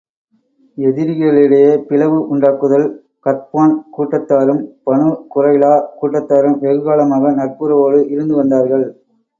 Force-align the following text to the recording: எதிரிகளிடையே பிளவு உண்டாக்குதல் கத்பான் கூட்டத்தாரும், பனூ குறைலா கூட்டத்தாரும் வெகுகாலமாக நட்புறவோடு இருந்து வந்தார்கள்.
எதிரிகளிடையே 0.77 1.73
பிளவு 1.89 2.17
உண்டாக்குதல் 2.27 2.87
கத்பான் 3.25 3.75
கூட்டத்தாரும், 3.97 4.63
பனூ 4.85 5.09
குறைலா 5.35 5.73
கூட்டத்தாரும் 6.01 6.59
வெகுகாலமாக 6.63 7.35
நட்புறவோடு 7.39 8.01
இருந்து 8.09 8.35
வந்தார்கள். 8.35 8.87